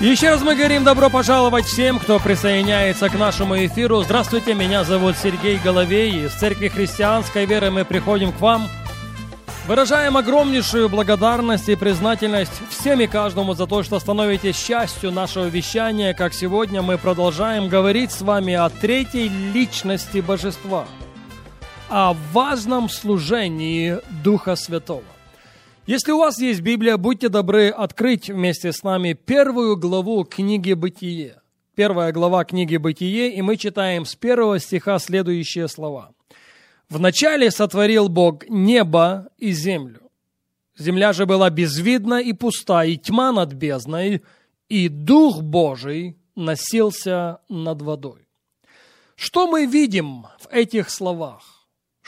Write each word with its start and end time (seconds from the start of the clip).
Еще 0.00 0.30
раз 0.30 0.42
мы 0.42 0.54
говорим 0.54 0.84
добро 0.84 1.10
пожаловать 1.10 1.66
всем, 1.66 1.98
кто 1.98 2.20
присоединяется 2.20 3.08
к 3.08 3.18
нашему 3.18 3.56
эфиру. 3.66 4.04
Здравствуйте, 4.04 4.54
меня 4.54 4.84
зовут 4.84 5.16
Сергей 5.16 5.58
Головей. 5.58 6.26
Из 6.26 6.34
Церкви 6.34 6.68
Христианской 6.68 7.46
Веры 7.46 7.72
мы 7.72 7.84
приходим 7.84 8.30
к 8.30 8.40
вам. 8.40 8.68
Выражаем 9.66 10.16
огромнейшую 10.16 10.88
благодарность 10.88 11.68
и 11.68 11.74
признательность 11.74 12.52
всем 12.70 13.00
и 13.00 13.08
каждому 13.08 13.54
за 13.54 13.66
то, 13.66 13.82
что 13.82 13.98
становитесь 13.98 14.56
частью 14.56 15.10
нашего 15.10 15.46
вещания, 15.46 16.14
как 16.14 16.32
сегодня 16.32 16.80
мы 16.80 16.96
продолжаем 16.96 17.68
говорить 17.68 18.12
с 18.12 18.22
вами 18.22 18.54
о 18.54 18.68
третьей 18.68 19.28
личности 19.28 20.18
Божества, 20.18 20.86
о 21.88 22.14
важном 22.32 22.88
служении 22.88 23.98
Духа 24.22 24.54
Святого. 24.54 25.02
Если 25.88 26.12
у 26.12 26.18
вас 26.18 26.38
есть 26.38 26.60
Библия, 26.60 26.98
будьте 26.98 27.30
добры 27.30 27.70
открыть 27.70 28.28
вместе 28.28 28.72
с 28.72 28.82
нами 28.82 29.14
первую 29.14 29.78
главу 29.78 30.22
книги 30.24 30.74
«Бытие». 30.74 31.40
Первая 31.76 32.12
глава 32.12 32.44
книги 32.44 32.76
«Бытие», 32.76 33.32
и 33.32 33.40
мы 33.40 33.56
читаем 33.56 34.04
с 34.04 34.14
первого 34.14 34.58
стиха 34.58 34.98
следующие 34.98 35.66
слова. 35.66 36.12
«Вначале 36.90 37.50
сотворил 37.50 38.10
Бог 38.10 38.46
небо 38.50 39.30
и 39.38 39.50
землю. 39.52 40.02
Земля 40.76 41.14
же 41.14 41.24
была 41.24 41.48
безвидна 41.48 42.20
и 42.20 42.34
пуста, 42.34 42.84
и 42.84 42.98
тьма 42.98 43.32
над 43.32 43.54
бездной, 43.54 44.20
и 44.68 44.90
Дух 44.90 45.40
Божий 45.40 46.18
носился 46.36 47.38
над 47.48 47.80
водой». 47.80 48.28
Что 49.16 49.46
мы 49.46 49.64
видим 49.64 50.26
в 50.38 50.48
этих 50.50 50.90
словах? 50.90 51.57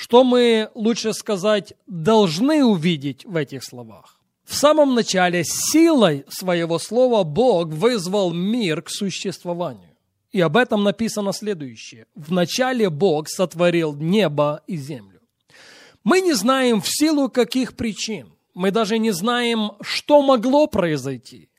Что 0.03 0.25
мы, 0.25 0.71
лучше 0.75 1.13
сказать, 1.13 1.75
должны 1.87 2.65
увидеть 2.65 3.27
в 3.27 3.37
этих 3.37 3.63
словах? 3.63 4.19
В 4.47 4.55
самом 4.55 4.95
начале 4.95 5.45
силой 5.45 6.25
своего 6.27 6.79
слова 6.79 7.23
Бог 7.23 7.67
вызвал 7.67 8.33
мир 8.33 8.81
к 8.81 8.89
существованию. 8.89 9.95
И 10.33 10.41
об 10.41 10.57
этом 10.57 10.85
написано 10.85 11.35
следующее. 11.35 12.07
В 12.15 12.33
начале 12.33 12.89
Бог 12.89 13.29
сотворил 13.29 13.95
небо 13.95 14.63
и 14.67 14.79
землю. 14.79 15.21
Мы 16.03 16.23
не 16.23 16.33
знаем 16.33 16.81
в 16.81 16.89
силу 16.89 17.29
каких 17.29 17.77
причин. 17.77 18.33
Мы 18.55 18.71
даже 18.71 18.97
не 18.99 19.11
знаем, 19.11 19.73
что 19.83 20.23
могло 20.23 20.67
произойти. 20.67 21.51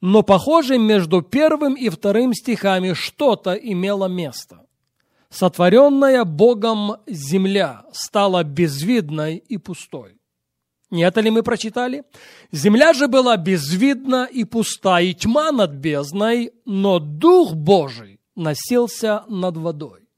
Но, 0.00 0.22
похоже, 0.22 0.78
между 0.78 1.20
первым 1.20 1.74
и 1.74 1.88
вторым 1.88 2.32
стихами 2.32 2.92
что-то 2.92 3.54
имело 3.54 4.06
место 4.06 4.67
сотворенная 5.30 6.24
Богом 6.24 6.96
земля 7.06 7.84
стала 7.92 8.44
безвидной 8.44 9.36
и 9.36 9.58
пустой. 9.58 10.18
Не 10.90 11.02
это 11.02 11.20
ли 11.20 11.30
мы 11.30 11.42
прочитали? 11.42 12.04
Земля 12.50 12.94
же 12.94 13.08
была 13.08 13.36
безвидна 13.36 14.24
и 14.24 14.44
пуста, 14.44 15.00
и 15.00 15.12
тьма 15.12 15.52
над 15.52 15.72
бездной, 15.72 16.52
но 16.64 16.98
Дух 16.98 17.54
Божий 17.54 18.20
носился 18.34 19.24
над 19.28 19.58
водой. 19.58 20.08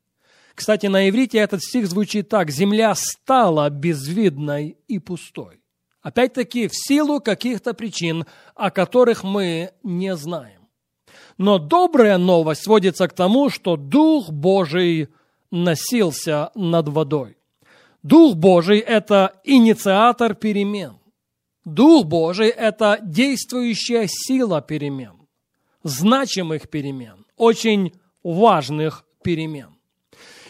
Кстати, 0.54 0.86
на 0.86 1.08
иврите 1.08 1.38
этот 1.38 1.62
стих 1.62 1.88
звучит 1.88 2.28
так. 2.28 2.50
Земля 2.50 2.94
стала 2.94 3.68
безвидной 3.70 4.76
и 4.86 4.98
пустой. 4.98 5.60
Опять-таки, 6.02 6.68
в 6.68 6.72
силу 6.74 7.20
каких-то 7.20 7.74
причин, 7.74 8.26
о 8.54 8.70
которых 8.70 9.24
мы 9.24 9.72
не 9.82 10.14
знаем. 10.16 10.59
Но 11.40 11.58
добрая 11.58 12.18
новость 12.18 12.64
сводится 12.64 13.08
к 13.08 13.14
тому, 13.14 13.48
что 13.48 13.78
Дух 13.78 14.28
Божий 14.28 15.08
носился 15.50 16.50
над 16.54 16.88
водой. 16.88 17.38
Дух 18.02 18.34
Божий– 18.36 18.78
это 18.80 19.40
инициатор 19.44 20.34
перемен. 20.34 20.98
Дух 21.64 22.04
Божий– 22.04 22.48
это 22.48 22.98
действующая 23.02 24.06
сила 24.06 24.60
перемен, 24.60 25.14
значимых 25.82 26.68
перемен, 26.68 27.24
очень 27.38 27.94
важных 28.22 29.06
перемен. 29.22 29.78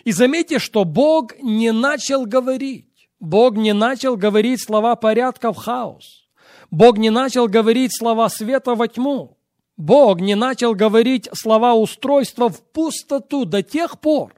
И 0.02 0.10
заметьте, 0.10 0.58
что 0.58 0.84
Бог 0.84 1.38
не 1.40 1.70
начал 1.70 2.26
говорить. 2.26 3.08
Бог 3.20 3.54
не 3.54 3.74
начал 3.74 4.16
говорить 4.16 4.60
слова 4.60 4.96
порядка 4.96 5.52
в 5.52 5.56
хаос. 5.56 6.26
Бог 6.72 6.98
не 6.98 7.10
начал 7.10 7.46
говорить 7.46 7.96
слова 7.96 8.28
света 8.28 8.74
во 8.74 8.88
тьму. 8.88 9.36
Бог 9.80 10.20
не 10.20 10.34
начал 10.34 10.74
говорить 10.74 11.30
слова 11.32 11.72
устройства 11.72 12.50
в 12.50 12.60
пустоту 12.60 13.46
до 13.46 13.62
тех 13.62 13.98
пор, 13.98 14.34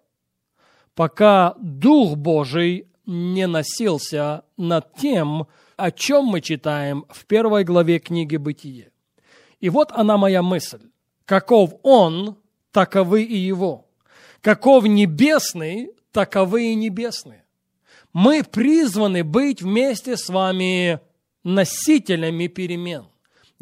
пока 0.94 1.56
Дух 1.58 2.16
Божий 2.16 2.86
не 3.06 3.48
носился 3.48 4.44
над 4.56 4.94
тем, 4.94 5.48
о 5.76 5.90
чем 5.90 6.26
мы 6.26 6.42
читаем 6.42 7.06
в 7.08 7.26
первой 7.26 7.64
главе 7.64 7.98
книги 7.98 8.36
«Бытие». 8.36 8.92
И 9.58 9.68
вот 9.68 9.90
она 9.90 10.16
моя 10.16 10.44
мысль. 10.44 10.82
Каков 11.24 11.74
Он, 11.82 12.36
таковы 12.70 13.24
и 13.24 13.36
Его. 13.36 13.88
Каков 14.42 14.84
небесный, 14.84 15.90
таковы 16.12 16.70
и 16.70 16.76
небесные. 16.76 17.42
Мы 18.12 18.44
призваны 18.44 19.24
быть 19.24 19.60
вместе 19.60 20.16
с 20.16 20.28
вами 20.28 21.00
носителями 21.42 22.46
перемен 22.46 23.06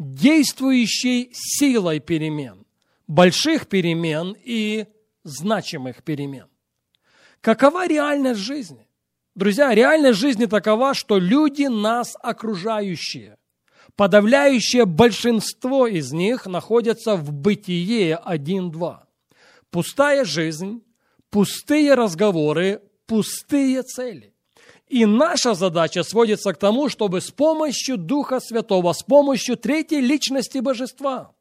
действующей 0.01 1.29
силой 1.33 1.99
перемен, 1.99 2.65
больших 3.07 3.67
перемен 3.67 4.35
и 4.43 4.87
значимых 5.23 6.03
перемен. 6.03 6.47
Какова 7.39 7.87
реальность 7.87 8.39
жизни? 8.39 8.87
Друзья, 9.35 9.73
реальность 9.73 10.19
жизни 10.19 10.45
такова, 10.45 10.93
что 10.93 11.19
люди 11.19 11.63
нас 11.65 12.15
окружающие, 12.19 13.37
подавляющее 13.95 14.85
большинство 14.85 15.85
из 15.85 16.11
них 16.11 16.47
находятся 16.47 17.15
в 17.15 17.31
бытие 17.31 18.19
1-2. 18.25 18.99
Пустая 19.69 20.25
жизнь, 20.25 20.83
пустые 21.29 21.93
разговоры, 21.93 22.81
пустые 23.05 23.83
цели. 23.83 24.30
И 24.91 25.05
наша 25.05 25.53
задача 25.53 26.03
сводится 26.03 26.51
к 26.51 26.57
тому, 26.57 26.89
чтобы 26.89 27.21
с 27.21 27.31
помощью 27.31 27.95
Духа 27.95 28.41
Святого, 28.41 28.91
с 28.91 29.03
помощью 29.03 29.55
третьей 29.55 30.01
личности 30.01 30.57
Божества, 30.57 31.31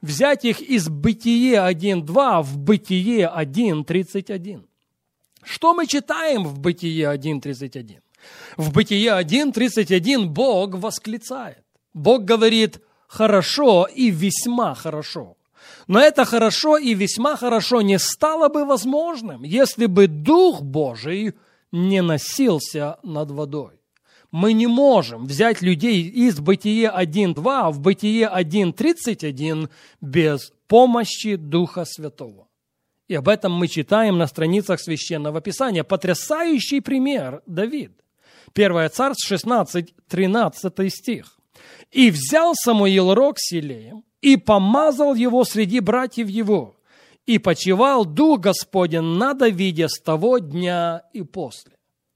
взять 0.00 0.44
их 0.44 0.60
из 0.60 0.88
Бытие 0.88 1.56
1.2 1.56 2.42
в 2.42 2.56
Бытие 2.56 3.28
1.31. 3.36 4.62
Что 5.42 5.74
мы 5.74 5.88
читаем 5.88 6.44
в 6.44 6.60
Бытие 6.60 7.12
1.31? 7.12 7.98
В 8.56 8.72
Бытие 8.72 9.10
1.31 9.20 10.26
Бог 10.26 10.76
восклицает. 10.76 11.64
Бог 11.94 12.24
говорит 12.24 12.80
«хорошо 13.08 13.88
и 13.92 14.10
весьма 14.10 14.76
хорошо». 14.76 15.36
Но 15.88 15.98
это 15.98 16.24
хорошо 16.24 16.76
и 16.76 16.94
весьма 16.94 17.36
хорошо 17.36 17.82
не 17.82 17.98
стало 17.98 18.48
бы 18.48 18.64
возможным, 18.64 19.42
если 19.42 19.86
бы 19.86 20.06
Дух 20.06 20.62
Божий– 20.62 21.34
не 21.74 22.02
носился 22.02 22.98
над 23.02 23.32
водой. 23.32 23.80
Мы 24.30 24.52
не 24.52 24.68
можем 24.68 25.26
взять 25.26 25.60
людей 25.60 26.02
из 26.08 26.38
Бытие 26.38 26.88
1.2 26.88 27.72
в 27.72 27.80
Бытие 27.80 28.30
1.31 28.32 29.68
без 30.00 30.52
помощи 30.68 31.34
Духа 31.34 31.84
Святого. 31.84 32.46
И 33.08 33.14
об 33.16 33.28
этом 33.28 33.52
мы 33.52 33.66
читаем 33.66 34.18
на 34.18 34.28
страницах 34.28 34.80
Священного 34.80 35.40
Писания. 35.40 35.82
Потрясающий 35.82 36.80
пример 36.80 37.42
Давид. 37.46 37.92
1 38.54 38.90
Царств 38.90 39.26
16, 39.26 39.94
13 40.08 40.92
стих. 40.92 41.38
«И 41.90 42.10
взял 42.10 42.54
Самуил 42.54 43.14
рог 43.14 43.34
Силеем, 43.38 44.04
и 44.20 44.36
помазал 44.36 45.14
его 45.14 45.44
среди 45.44 45.80
братьев 45.80 46.28
его, 46.28 46.76
и 47.26 47.38
почивал 47.38 48.04
Дух 48.04 48.40
Господень 48.40 49.02
на 49.02 49.34
Давиде 49.34 49.88
с 49.88 49.98
того 49.98 50.38
дня 50.38 51.02
и 51.12 51.22
после. 51.22 51.72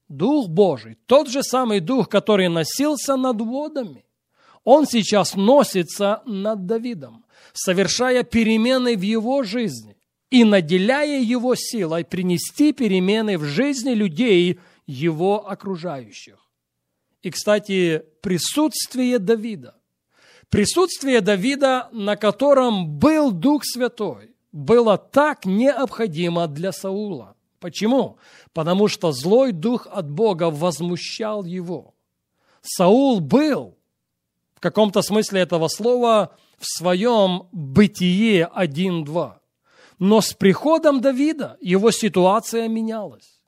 Дух 0.07 0.49
Божий, 0.49 0.97
тот 1.05 1.29
же 1.29 1.43
самый 1.43 1.79
Дух, 1.79 2.09
который 2.09 2.47
носился 2.47 3.15
над 3.15 3.41
водами, 3.41 4.05
он 4.63 4.85
сейчас 4.85 5.35
носится 5.35 6.21
над 6.25 6.65
Давидом, 6.65 7.25
совершая 7.53 8.23
перемены 8.23 8.97
в 8.97 9.01
его 9.01 9.43
жизни 9.43 9.95
и 10.29 10.43
наделяя 10.43 11.21
его 11.21 11.55
силой 11.55 12.05
принести 12.05 12.71
перемены 12.71 13.37
в 13.37 13.45
жизни 13.45 13.91
людей, 13.91 14.59
его 14.85 15.47
окружающих. 15.47 16.37
И, 17.21 17.31
кстати, 17.31 18.03
присутствие 18.21 19.19
Давида, 19.19 19.75
присутствие 20.49 21.21
Давида, 21.21 21.89
на 21.91 22.15
котором 22.15 22.97
был 22.97 23.31
Дух 23.31 23.63
Святой, 23.65 24.35
было 24.51 24.97
так 24.97 25.45
необходимо 25.45 26.47
для 26.47 26.71
Саула. 26.71 27.35
Почему? 27.59 28.17
Потому 28.53 28.87
что 28.87 29.11
злой 29.11 29.51
дух 29.51 29.87
от 29.91 30.09
Бога 30.09 30.49
возмущал 30.49 31.43
его. 31.43 31.93
Саул 32.61 33.19
был, 33.19 33.77
в 34.55 34.59
каком-то 34.59 35.01
смысле 35.01 35.41
этого 35.41 35.67
слова, 35.67 36.35
в 36.57 36.65
своем 36.65 37.47
бытие 37.51 38.49
1-2. 38.55 39.33
Но 39.99 40.21
с 40.21 40.33
приходом 40.33 41.01
Давида 41.01 41.57
его 41.61 41.91
ситуация 41.91 42.67
менялась. 42.67 43.39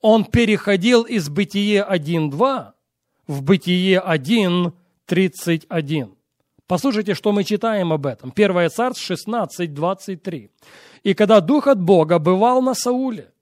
Он 0.00 0.24
переходил 0.24 1.02
из 1.02 1.28
бытие 1.28 1.86
1.2 1.88 2.72
в 3.26 3.42
бытие 3.42 4.00
1.31. 4.00 6.17
Послушайте, 6.68 7.14
что 7.14 7.32
мы 7.32 7.44
читаем 7.44 7.94
об 7.94 8.04
этом. 8.04 8.30
1 8.36 8.70
Царств 8.70 9.10
16.23. 9.10 10.50
«И 11.02 11.14
когда 11.14 11.40
Дух 11.40 11.66
от 11.66 11.80
Бога 11.80 12.18
бывал 12.18 12.60
на 12.60 12.74
Сауле, 12.74 13.32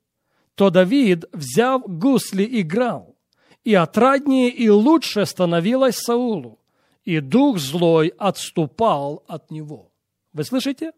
то 0.54 0.70
Давид, 0.70 1.24
взяв 1.32 1.82
гусли, 1.86 2.48
играл, 2.60 3.16
и 3.64 3.74
отраднее 3.74 4.48
и 4.48 4.68
лучше 4.70 5.26
становилось 5.26 5.96
Саулу, 5.96 6.60
и 7.04 7.18
дух 7.18 7.58
злой 7.58 8.14
отступал 8.16 9.24
от 9.26 9.50
него». 9.50 9.90
Вы 10.32 10.44
слышите? 10.44 10.92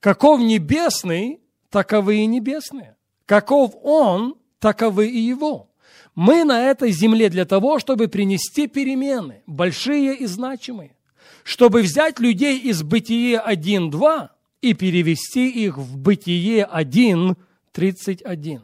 Каков 0.00 0.40
небесный, 0.40 1.40
таковы 1.68 2.16
и 2.16 2.26
небесные. 2.26 2.96
Каков 3.26 3.74
он, 3.82 4.36
таковы 4.58 5.08
и 5.08 5.18
его. 5.18 5.68
Мы 6.14 6.44
на 6.44 6.62
этой 6.62 6.92
земле 6.92 7.28
для 7.28 7.44
того, 7.44 7.78
чтобы 7.78 8.08
принести 8.08 8.68
перемены, 8.68 9.42
большие 9.46 10.14
и 10.14 10.26
значимые, 10.26 10.96
чтобы 11.44 11.82
взять 11.82 12.18
людей 12.20 12.58
из 12.58 12.82
бытие 12.82 13.42
1.2 13.44 14.28
и 14.60 14.74
перевести 14.74 15.48
их 15.48 15.76
в 15.76 15.96
бытие 15.96 16.68
1.31. 16.72 18.60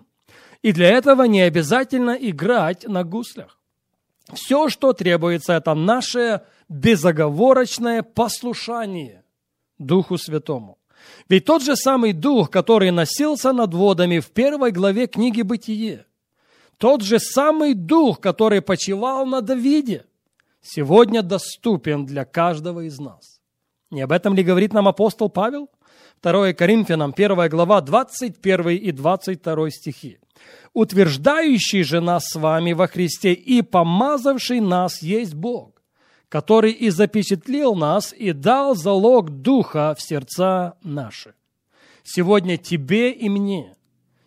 И 0.62 0.72
для 0.72 0.88
этого 0.88 1.24
не 1.24 1.40
обязательно 1.42 2.12
играть 2.12 2.86
на 2.86 3.04
гуслях. 3.04 3.58
Все, 4.32 4.68
что 4.68 4.92
требуется, 4.92 5.54
это 5.54 5.74
наше 5.74 6.42
безоговорочное 6.68 8.02
послушание 8.02 9.24
Духу 9.78 10.18
Святому. 10.18 10.78
Ведь 11.28 11.44
тот 11.44 11.62
же 11.62 11.76
самый 11.76 12.12
дух, 12.12 12.50
который 12.50 12.90
носился 12.90 13.52
над 13.52 13.72
водами 13.72 14.18
в 14.18 14.30
первой 14.30 14.72
главе 14.72 15.06
книги 15.06 15.42
«Бытие», 15.42 16.04
тот 16.76 17.02
же 17.02 17.18
самый 17.18 17.74
дух, 17.74 18.20
который 18.20 18.62
почивал 18.62 19.26
на 19.26 19.40
Давиде, 19.40 20.04
сегодня 20.68 21.22
доступен 21.22 22.04
для 22.06 22.24
каждого 22.24 22.80
из 22.86 22.98
нас. 22.98 23.40
Не 23.90 24.02
об 24.02 24.12
этом 24.12 24.34
ли 24.34 24.42
говорит 24.42 24.72
нам 24.72 24.86
апостол 24.86 25.30
Павел? 25.30 25.70
2 26.22 26.52
Коринфянам, 26.52 27.14
1 27.16 27.48
глава, 27.48 27.80
21 27.80 28.68
и 28.70 28.92
22 28.92 29.70
стихи. 29.70 30.18
«Утверждающий 30.74 31.82
же 31.82 32.00
нас 32.00 32.24
с 32.28 32.36
вами 32.36 32.72
во 32.72 32.86
Христе 32.86 33.32
и 33.32 33.62
помазавший 33.62 34.60
нас 34.60 35.02
есть 35.02 35.34
Бог, 35.34 35.82
который 36.28 36.72
и 36.72 36.90
запечатлел 36.90 37.74
нас 37.74 38.12
и 38.12 38.32
дал 38.32 38.76
залог 38.76 39.30
Духа 39.30 39.94
в 39.96 40.02
сердца 40.02 40.74
наши. 40.82 41.34
Сегодня 42.04 42.58
тебе 42.58 43.10
и 43.10 43.28
мне, 43.28 43.74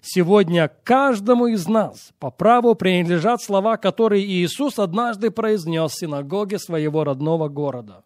сегодня 0.01 0.71
каждому 0.83 1.47
из 1.47 1.67
нас 1.67 2.11
по 2.19 2.31
праву 2.31 2.75
принадлежат 2.75 3.41
слова, 3.41 3.77
которые 3.77 4.25
Иисус 4.25 4.79
однажды 4.79 5.31
произнес 5.31 5.91
в 5.91 5.99
синагоге 5.99 6.59
своего 6.59 7.03
родного 7.03 7.47
города. 7.47 8.03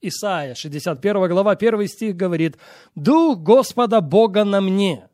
Исайя, 0.00 0.54
61 0.54 1.28
глава, 1.28 1.52
1 1.52 1.88
стих 1.88 2.16
говорит, 2.16 2.58
«Дух 2.94 3.38
Господа 3.38 4.00
Бога 4.00 4.44
на 4.44 4.60
мне, 4.60 5.08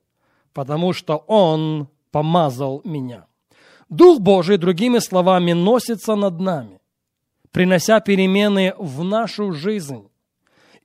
потому 0.52 0.92
что 0.92 1.16
Он 1.26 1.88
помазал 2.10 2.80
меня». 2.84 3.26
Дух 3.88 4.20
Божий, 4.20 4.56
другими 4.56 4.98
словами, 4.98 5.52
носится 5.52 6.16
над 6.16 6.40
нами 6.40 6.82
принося 7.52 8.00
перемены 8.00 8.74
в 8.78 9.04
нашу 9.04 9.52
жизнь 9.52 10.08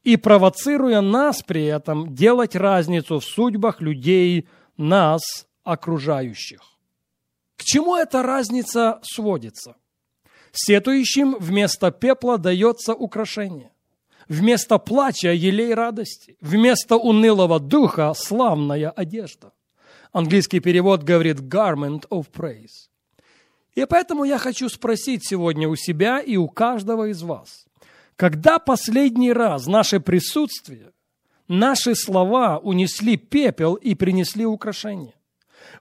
и 0.04 0.16
провоцируя 0.16 1.02
нас 1.02 1.42
при 1.42 1.66
этом 1.66 2.14
делать 2.14 2.56
разницу 2.56 3.20
в 3.20 3.26
судьбах 3.26 3.82
людей, 3.82 4.48
нас 4.78 5.22
окружающих. 5.64 6.62
К 7.58 7.64
чему 7.64 7.96
эта 7.96 8.24
разница 8.24 9.00
сводится? 9.02 9.76
Сетующим 10.52 11.36
вместо 11.40 11.92
пепла 11.92 12.38
дается 12.38 12.94
украшение. 12.94 13.72
Вместо 14.28 14.78
плача– 14.78 15.32
елей 15.34 15.74
радости. 15.74 16.38
Вместо 16.42 16.98
унылого 16.98 17.60
духа– 17.60 18.14
славная 18.16 18.90
одежда. 18.90 19.54
Английский 20.12 20.60
перевод 20.60 21.04
говорит 21.04 21.40
«garment 21.40 22.08
of 22.10 22.32
praise». 22.32 22.90
И 23.76 23.86
поэтому 23.86 24.24
я 24.24 24.38
хочу 24.38 24.70
спросить 24.70 25.28
сегодня 25.28 25.70
у 25.70 25.76
себя 25.76 26.20
и 26.20 26.36
у 26.36 26.48
каждого 26.48 27.10
из 27.10 27.22
вас, 27.22 27.68
когда 28.16 28.58
последний 28.58 29.32
раз 29.32 29.68
наше 29.68 30.00
присутствие, 30.00 30.92
наши 31.48 31.96
слова 31.96 32.58
унесли 32.58 33.18
пепел 33.18 33.76
и 33.76 33.96
принесли 33.96 34.46
украшение, 34.46 35.14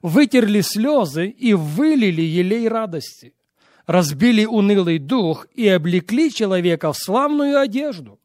вытерли 0.01 0.61
слезы 0.61 1.27
и 1.27 1.53
вылили 1.53 2.21
елей 2.21 2.67
радости, 2.67 3.33
разбили 3.85 4.45
унылый 4.45 4.99
дух 4.99 5.47
и 5.53 5.67
облекли 5.67 6.31
человека 6.31 6.91
в 6.91 6.97
славную 6.97 7.59
одежду 7.59 8.19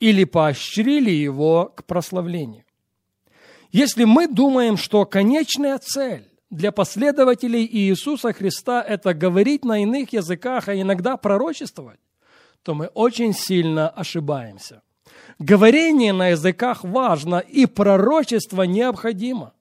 или 0.00 0.24
поощрили 0.24 1.10
его 1.10 1.72
к 1.74 1.84
прославлению. 1.84 2.64
Если 3.72 4.04
мы 4.04 4.28
думаем, 4.28 4.76
что 4.76 5.04
конечная 5.04 5.78
цель 5.78 6.28
для 6.50 6.72
последователей 6.72 7.66
Иисуса 7.66 8.32
Христа 8.32 8.82
это 8.82 9.14
говорить 9.14 9.64
на 9.64 9.82
иных 9.82 10.12
языках, 10.12 10.68
а 10.68 10.80
иногда 10.80 11.16
пророчествовать, 11.16 11.98
то 12.62 12.74
мы 12.74 12.86
очень 12.86 13.32
сильно 13.32 13.88
ошибаемся. 13.88 14.82
Говорение 15.38 16.12
на 16.12 16.28
языках 16.28 16.84
важно 16.84 17.38
и 17.38 17.66
пророчество 17.66 18.62
необходимо. 18.62 19.52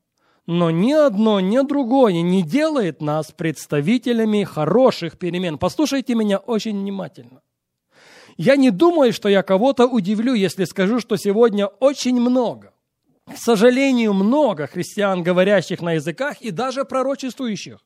Но 0.48 0.72
ни 0.72 0.94
одно, 0.94 1.40
ни 1.40 1.60
другое 1.68 2.22
не 2.22 2.44
делает 2.44 3.02
нас 3.02 3.32
представителями 3.32 4.44
хороших 4.44 5.18
перемен. 5.18 5.58
Послушайте 5.58 6.16
меня 6.16 6.38
очень 6.38 6.80
внимательно. 6.80 7.42
Я 8.38 8.56
не 8.56 8.70
думаю, 8.70 9.12
что 9.12 9.28
я 9.28 9.44
кого-то 9.44 9.88
удивлю, 9.88 10.34
если 10.34 10.66
скажу, 10.66 11.00
что 11.00 11.16
сегодня 11.16 11.68
очень 11.68 12.20
много 12.20 12.76
к 13.26 13.38
сожалению, 13.38 14.14
много 14.14 14.68
христиан, 14.68 15.24
говорящих 15.24 15.82
на 15.82 15.94
языках 15.94 16.42
и 16.42 16.52
даже 16.52 16.86
пророчествующих, 16.86 17.80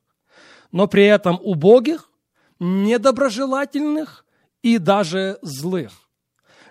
но 0.70 0.86
при 0.86 1.04
этом 1.04 1.38
убогих, 1.42 2.10
недоброжелательных 2.58 4.26
и 4.62 4.76
даже 4.78 5.38
злых. 5.40 5.92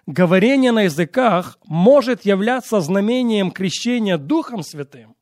Говорение 0.06 0.72
на 0.72 0.84
языках 0.84 1.60
может 1.65 2.25
являться 2.25 2.82
знамением 2.82 3.51
крещения 3.51 4.18
Духом 4.18 4.63
Святым, 4.63 5.15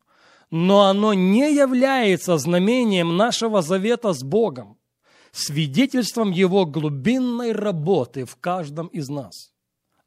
но 0.50 0.84
оно 0.84 1.13
не 1.13 1.53
является 1.53 2.38
знамением 2.38 3.17
нашего 3.17 3.62
завета 3.62 4.13
с 4.13 4.24
Богом, 4.24 4.77
свидетельством 5.31 6.31
Его 6.31 6.65
глубинной 6.65 7.51
работы 7.51 8.25
в 8.25 8.38
каждом 8.38 8.88
из 8.88 9.10
нас. 9.10 9.51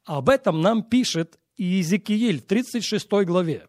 Об 0.05 0.29
этом 0.29 0.61
нам 0.61 0.83
пишет 0.83 1.37
Иезекииль 1.57 2.41
в 2.41 2.45
36 2.45 3.07
главе. 3.25 3.67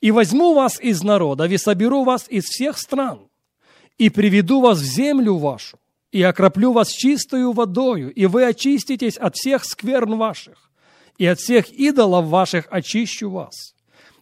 «И 0.00 0.10
возьму 0.10 0.54
вас 0.54 0.80
из 0.80 1.02
народа, 1.02 1.44
и 1.44 1.58
соберу 1.58 2.04
вас 2.04 2.26
из 2.28 2.44
всех 2.44 2.78
стран, 2.78 3.28
и 3.98 4.08
приведу 4.08 4.60
вас 4.62 4.78
в 4.78 4.84
землю 4.84 5.36
вашу, 5.36 5.78
и 6.12 6.22
окроплю 6.22 6.72
вас 6.72 6.88
чистою 6.88 7.52
водою, 7.52 8.12
и 8.12 8.26
вы 8.26 8.44
очиститесь 8.44 9.16
от 9.16 9.36
всех 9.36 9.64
скверн 9.64 10.16
ваших, 10.16 10.70
и 11.18 11.26
от 11.26 11.38
всех 11.38 11.70
идолов 11.70 12.26
ваших 12.26 12.66
очищу 12.70 13.30
вас. 13.30 13.74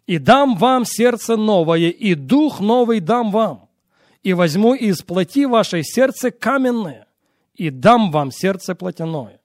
И 0.07 0.19
дам 0.19 0.57
вам 0.57 0.85
сердце 0.85 1.37
новое, 1.37 1.91
и 1.91 2.15
дух 2.15 2.61
новый 2.61 3.01
дам 3.01 3.31
вам, 3.31 3.69
и 4.23 4.33
возьму 4.33 4.75
из 4.75 5.03
плоти 5.03 5.47
вашей 5.47 5.83
сердце 5.85 6.31
каменное, 6.31 7.07
и 7.55 7.71
дам 7.71 8.11
вам 8.11 8.31
сердце 8.31 8.75
плотяное. 8.75 9.41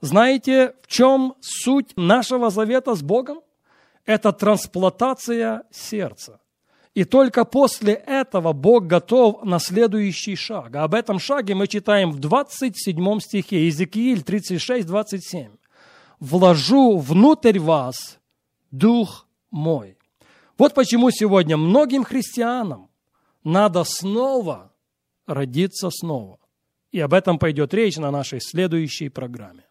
Знаете, 0.00 0.74
в 0.82 0.86
чем 0.88 1.34
суть 1.40 1.96
нашего 1.96 2.50
завета 2.50 2.94
с 2.94 3.02
Богом? 3.02 3.40
Это 4.04 4.32
трансплантация 4.32 5.64
сердца. 5.70 6.38
И 6.96 7.04
только 7.04 7.44
после 7.44 7.92
этого 7.92 8.54
Бог 8.54 8.86
готов 8.86 9.44
на 9.44 9.58
следующий 9.58 10.34
шаг. 10.34 10.74
А 10.74 10.84
об 10.84 10.94
этом 10.94 11.18
шаге 11.18 11.54
мы 11.54 11.66
читаем 11.66 12.10
в 12.10 12.20
27 12.20 13.20
стихе, 13.20 13.64
Иезекииль 13.64 14.22
36, 14.22 14.86
27. 14.86 15.50
«Вложу 16.20 16.96
внутрь 16.96 17.58
вас 17.58 18.18
Дух 18.70 19.26
мой». 19.50 19.98
Вот 20.56 20.72
почему 20.72 21.10
сегодня 21.10 21.58
многим 21.58 22.02
христианам 22.02 22.88
надо 23.44 23.84
снова 23.84 24.72
родиться 25.26 25.90
снова. 25.90 26.38
И 26.92 27.00
об 27.00 27.12
этом 27.12 27.38
пойдет 27.38 27.74
речь 27.74 27.98
на 27.98 28.10
нашей 28.10 28.40
следующей 28.40 29.10
программе. 29.10 29.65